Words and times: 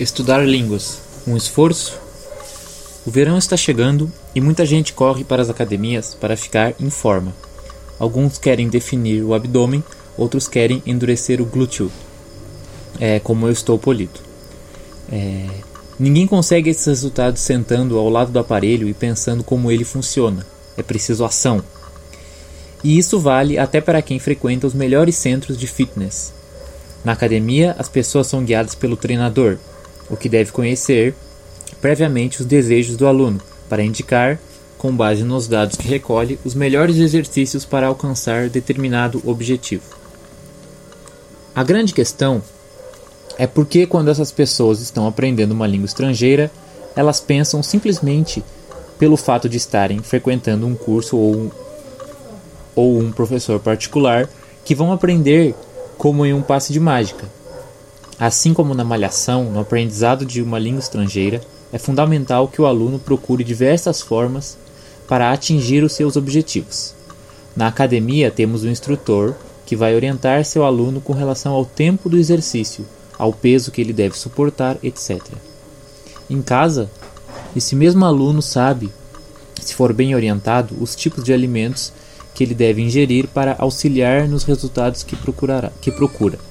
Estudar 0.00 0.48
línguas, 0.48 0.98
um 1.26 1.36
esforço? 1.36 2.00
O 3.06 3.10
verão 3.10 3.36
está 3.36 3.54
chegando 3.54 4.10
e 4.34 4.40
muita 4.40 4.64
gente 4.64 4.94
corre 4.94 5.24
para 5.24 5.42
as 5.42 5.50
academias 5.50 6.16
para 6.18 6.38
ficar 6.38 6.72
em 6.80 6.88
forma. 6.88 7.34
Alguns 7.98 8.38
querem 8.38 8.70
definir 8.70 9.22
o 9.22 9.34
abdômen, 9.34 9.84
outros 10.16 10.48
querem 10.48 10.82
endurecer 10.86 11.38
o 11.38 11.44
glúteo, 11.44 11.92
é, 12.98 13.20
como 13.20 13.46
eu 13.46 13.52
estou 13.52 13.78
polido. 13.78 14.18
É, 15.12 15.44
ninguém 15.98 16.26
consegue 16.26 16.70
esses 16.70 16.86
resultados 16.86 17.42
sentando 17.42 17.98
ao 17.98 18.08
lado 18.08 18.32
do 18.32 18.38
aparelho 18.38 18.88
e 18.88 18.94
pensando 18.94 19.44
como 19.44 19.70
ele 19.70 19.84
funciona. 19.84 20.46
É 20.78 20.82
preciso 20.82 21.26
ação. 21.26 21.62
E 22.82 22.96
isso 22.96 23.20
vale 23.20 23.58
até 23.58 23.82
para 23.82 24.00
quem 24.00 24.18
frequenta 24.18 24.66
os 24.66 24.72
melhores 24.72 25.16
centros 25.16 25.58
de 25.58 25.66
fitness. 25.66 26.32
Na 27.04 27.12
academia, 27.12 27.76
as 27.78 27.90
pessoas 27.90 28.28
são 28.28 28.42
guiadas 28.42 28.74
pelo 28.74 28.96
treinador, 28.96 29.58
o 30.10 30.16
que 30.16 30.28
deve 30.28 30.52
conhecer 30.52 31.14
previamente 31.80 32.40
os 32.40 32.46
desejos 32.46 32.96
do 32.96 33.06
aluno, 33.06 33.40
para 33.68 33.82
indicar, 33.82 34.38
com 34.76 34.94
base 34.94 35.22
nos 35.22 35.46
dados 35.46 35.76
que 35.76 35.88
recolhe, 35.88 36.38
os 36.44 36.54
melhores 36.54 36.96
exercícios 36.96 37.64
para 37.64 37.86
alcançar 37.86 38.48
determinado 38.48 39.22
objetivo. 39.24 39.84
A 41.54 41.62
grande 41.62 41.94
questão 41.94 42.42
é 43.38 43.46
porque, 43.46 43.86
quando 43.86 44.10
essas 44.10 44.30
pessoas 44.30 44.80
estão 44.80 45.06
aprendendo 45.06 45.52
uma 45.52 45.66
língua 45.66 45.86
estrangeira, 45.86 46.50
elas 46.94 47.20
pensam 47.20 47.62
simplesmente 47.62 48.42
pelo 48.98 49.16
fato 49.16 49.48
de 49.48 49.56
estarem 49.56 50.00
frequentando 50.00 50.66
um 50.66 50.74
curso 50.74 51.16
ou 51.16 51.34
um, 51.34 51.50
ou 52.74 52.98
um 52.98 53.10
professor 53.10 53.58
particular 53.58 54.28
que 54.64 54.74
vão 54.74 54.92
aprender 54.92 55.54
como 55.96 56.24
em 56.26 56.34
um 56.34 56.42
passe 56.42 56.72
de 56.72 56.80
mágica. 56.80 57.26
Assim 58.20 58.52
como 58.52 58.74
na 58.74 58.84
malhação, 58.84 59.44
no 59.50 59.60
aprendizado 59.60 60.26
de 60.26 60.42
uma 60.42 60.58
língua 60.58 60.80
estrangeira, 60.80 61.40
é 61.72 61.78
fundamental 61.78 62.48
que 62.48 62.60
o 62.60 62.66
aluno 62.66 62.98
procure 62.98 63.42
diversas 63.42 64.02
formas 64.02 64.58
para 65.08 65.32
atingir 65.32 65.82
os 65.82 65.94
seus 65.94 66.16
objetivos. 66.16 66.94
Na 67.56 67.68
academia, 67.68 68.30
temos 68.30 68.62
o 68.62 68.68
instrutor 68.68 69.34
que 69.64 69.74
vai 69.74 69.94
orientar 69.94 70.44
seu 70.44 70.64
aluno 70.64 71.00
com 71.00 71.14
relação 71.14 71.54
ao 71.54 71.64
tempo 71.64 72.10
do 72.10 72.18
exercício, 72.18 72.84
ao 73.18 73.32
peso 73.32 73.70
que 73.70 73.80
ele 73.80 73.92
deve 73.94 74.18
suportar, 74.18 74.76
etc. 74.82 75.18
Em 76.28 76.42
casa, 76.42 76.90
esse 77.56 77.74
mesmo 77.74 78.04
aluno 78.04 78.42
sabe, 78.42 78.92
se 79.62 79.74
for 79.74 79.94
bem 79.94 80.14
orientado, 80.14 80.76
os 80.78 80.94
tipos 80.94 81.24
de 81.24 81.32
alimentos 81.32 81.90
que 82.34 82.44
ele 82.44 82.54
deve 82.54 82.82
ingerir 82.82 83.28
para 83.28 83.56
auxiliar 83.58 84.28
nos 84.28 84.44
resultados 84.44 85.02
que, 85.02 85.16
procurará, 85.16 85.72
que 85.80 85.90
procura. 85.90 86.49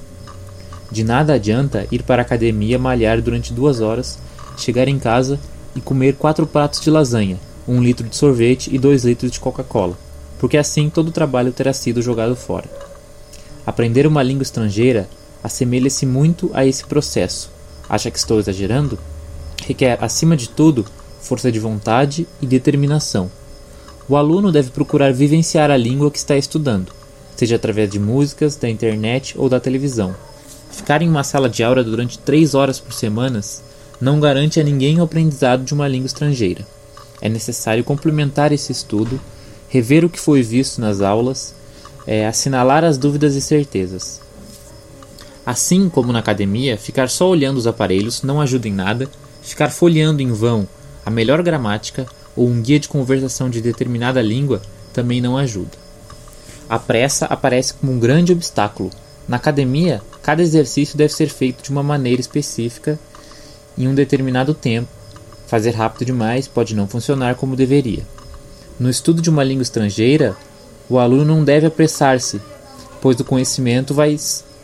De 0.92 1.04
nada 1.04 1.34
adianta 1.34 1.86
ir 1.92 2.04
para 2.04 2.22
a 2.22 2.26
academia 2.26 2.80
malhar 2.80 3.22
durante 3.22 3.54
duas 3.54 3.80
horas, 3.80 4.18
chegar 4.58 4.88
em 4.88 4.98
casa 4.98 5.40
e 5.76 5.82
comer 5.82 6.16
quatro 6.16 6.48
pratos 6.48 6.82
de 6.82 6.90
lasanha, 6.90 7.40
um 7.68 7.82
litro 7.82 8.08
de 8.08 8.16
sorvete 8.16 8.74
e 8.74 8.80
dois 8.80 9.04
litros 9.04 9.32
de 9.32 9.40
Coca-Cola, 9.40 9.98
porque 10.40 10.58
assim 10.58 10.90
todo 10.90 11.10
o 11.10 11.14
trabalho 11.14 11.52
terá 11.52 11.74
sido 11.74 12.02
jogado 12.02 12.36
fora. 12.36 12.70
Aprender 13.66 14.08
uma 14.08 14.24
língua 14.24 14.44
estrangeira 14.44 15.08
assemelha-se 15.44 16.06
muito 16.06 16.50
a 16.54 16.66
esse 16.66 16.84
processo. 16.86 17.52
Acha 17.88 18.10
que 18.10 18.18
estou 18.18 18.40
exagerando? 18.40 18.98
Requer, 19.66 19.98
acima 20.02 20.36
de 20.36 20.50
tudo, 20.50 20.86
força 21.22 21.52
de 21.52 21.60
vontade 21.60 22.28
e 22.42 22.48
determinação. 22.48 23.30
O 24.08 24.16
aluno 24.16 24.52
deve 24.52 24.72
procurar 24.72 25.14
vivenciar 25.14 25.70
a 25.70 25.78
língua 25.78 26.10
que 26.10 26.18
está 26.18 26.36
estudando, 26.36 26.92
seja 27.36 27.58
através 27.58 27.90
de 27.90 28.00
músicas, 28.00 28.56
da 28.56 28.68
internet 28.68 29.36
ou 29.38 29.48
da 29.48 29.60
televisão. 29.60 30.16
Ficar 30.72 31.02
em 31.02 31.10
uma 31.10 31.24
sala 31.24 31.50
de 31.50 31.64
aula 31.64 31.84
durante 31.84 32.20
três 32.20 32.54
horas 32.54 32.80
por 32.80 32.94
semana 32.94 33.42
não 34.00 34.20
garante 34.20 34.60
a 34.60 34.64
ninguém 34.64 35.00
o 35.00 35.04
aprendizado 35.04 35.64
de 35.64 35.74
uma 35.74 35.88
língua 35.88 36.08
estrangeira. 36.08 36.66
É 37.22 37.28
necessário 37.28 37.84
complementar 37.84 38.52
esse 38.52 38.72
estudo, 38.72 39.20
rever 39.68 40.06
o 40.06 40.10
que 40.10 40.20
foi 40.20 40.42
visto 40.42 40.80
nas 40.80 41.02
aulas, 41.02 41.54
é, 42.08 42.26
assinalar 42.26 42.84
as 42.84 42.98
dúvidas 42.98 43.36
e 43.36 43.42
certezas. 43.42 44.22
Assim 45.46 45.90
como 45.90 46.14
na 46.14 46.20
academia, 46.20 46.78
ficar 46.78 47.10
só 47.10 47.28
olhando 47.28 47.58
os 47.58 47.68
aparelhos 47.68 48.22
não 48.24 48.40
ajuda 48.40 48.68
em 48.68 48.74
nada, 48.74 49.10
ficar 49.42 49.70
folheando 49.70 50.22
em 50.22 50.32
vão 50.32 50.68
a 51.06 51.10
melhor 51.10 51.42
gramática 51.42 52.06
ou 52.36 52.48
um 52.48 52.62
guia 52.62 52.80
de 52.80 52.88
conversação 52.88 53.50
de 53.50 53.62
determinada 53.62 54.22
língua 54.22 54.62
também 54.94 55.20
não 55.20 55.38
ajuda. 55.38 55.72
A 56.70 56.78
pressa 56.78 57.26
aparece 57.26 57.74
como 57.74 57.92
um 57.92 58.00
grande 58.00 58.32
obstáculo. 58.32 58.92
Na 59.28 59.38
academia, 59.38 60.02
cada 60.22 60.42
exercício 60.42 60.98
deve 60.98 61.14
ser 61.14 61.30
feito 61.30 61.64
de 61.64 61.72
uma 61.72 61.84
maneira 61.84 62.22
específica 62.22 63.00
em 63.78 63.88
um 63.88 63.96
determinado 63.96 64.54
tempo. 64.54 64.90
Fazer 65.48 65.72
rápido 65.72 66.06
demais 66.06 66.48
pode 66.48 66.76
não 66.76 66.88
funcionar 66.88 67.36
como 67.36 67.56
deveria. 67.56 68.06
No 68.80 68.90
estudo 68.90 69.22
de 69.22 69.30
uma 69.30 69.44
língua 69.44 69.64
estrangeira, 69.64 70.38
o 70.90 71.00
aluno 71.00 71.26
não 71.26 71.44
deve 71.44 71.68
apressar-se, 71.68 72.42
pois 73.02 73.20
o 73.20 73.26
conhecimento 73.26 73.94
vai 73.94 74.18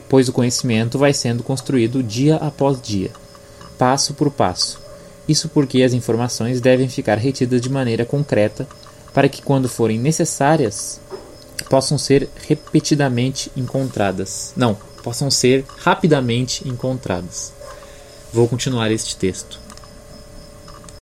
pois 0.07 0.29
o 0.29 0.33
conhecimento 0.33 0.99
vai 0.99 1.13
sendo 1.13 1.43
construído 1.43 2.03
dia 2.03 2.35
após 2.35 2.79
dia, 2.79 3.09
passo 3.77 4.13
por 4.13 4.29
passo. 4.29 4.79
Isso 5.27 5.49
porque 5.49 5.81
as 5.81 5.93
informações 5.93 6.61
devem 6.61 6.87
ficar 6.87 7.17
retidas 7.17 7.59
de 7.59 7.69
maneira 7.69 8.05
concreta 8.05 8.67
para 9.13 9.27
que, 9.27 9.41
quando 9.41 9.67
forem 9.67 9.97
necessárias, 9.97 10.99
possam 11.69 11.97
ser 11.97 12.29
repetidamente 12.47 13.51
encontradas. 13.57 14.53
Não, 14.55 14.77
possam 15.05 15.29
ser 15.29 15.63
rapidamente 15.77 16.67
encontradas. 16.67 17.53
Vou 18.33 18.47
continuar 18.47 18.91
este 18.91 19.15
texto. 19.15 19.64